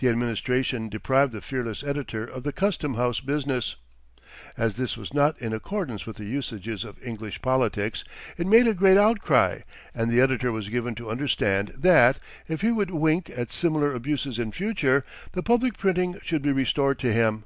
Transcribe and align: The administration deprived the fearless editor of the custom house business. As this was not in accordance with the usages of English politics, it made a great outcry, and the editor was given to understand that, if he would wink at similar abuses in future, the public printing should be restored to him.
The 0.00 0.10
administration 0.10 0.90
deprived 0.90 1.32
the 1.32 1.40
fearless 1.40 1.82
editor 1.82 2.26
of 2.26 2.42
the 2.42 2.52
custom 2.52 2.96
house 2.96 3.20
business. 3.20 3.76
As 4.58 4.74
this 4.74 4.98
was 4.98 5.14
not 5.14 5.40
in 5.40 5.54
accordance 5.54 6.04
with 6.04 6.16
the 6.18 6.26
usages 6.26 6.84
of 6.84 7.02
English 7.02 7.40
politics, 7.40 8.04
it 8.36 8.46
made 8.46 8.66
a 8.66 8.74
great 8.74 8.98
outcry, 8.98 9.60
and 9.94 10.10
the 10.10 10.20
editor 10.20 10.52
was 10.52 10.68
given 10.68 10.94
to 10.96 11.08
understand 11.08 11.68
that, 11.68 12.18
if 12.46 12.60
he 12.60 12.70
would 12.70 12.90
wink 12.90 13.30
at 13.30 13.50
similar 13.50 13.94
abuses 13.94 14.38
in 14.38 14.52
future, 14.52 15.06
the 15.32 15.42
public 15.42 15.78
printing 15.78 16.16
should 16.22 16.42
be 16.42 16.52
restored 16.52 16.98
to 16.98 17.10
him. 17.10 17.44